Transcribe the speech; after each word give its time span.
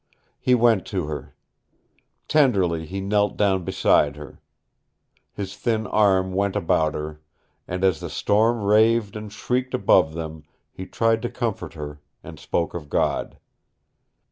He 0.39 0.55
went 0.55 0.87
to 0.87 1.05
her. 1.05 1.35
Tenderly 2.27 2.87
he 2.87 3.01
knelt 3.01 3.37
down 3.37 3.63
beside 3.63 4.15
her. 4.15 4.41
His 5.31 5.55
thin 5.55 5.85
arm 5.85 6.33
went 6.33 6.55
about 6.55 6.95
her, 6.95 7.21
and 7.67 7.83
as 7.83 7.99
the 7.99 8.09
storm 8.09 8.63
raved 8.63 9.15
and 9.15 9.31
shrieked 9.31 9.75
above 9.75 10.15
them 10.15 10.41
he 10.71 10.87
tried 10.87 11.21
to 11.21 11.29
comfort 11.29 11.75
her 11.75 12.01
and 12.23 12.39
spoke 12.39 12.73
of 12.73 12.89
God. 12.89 13.37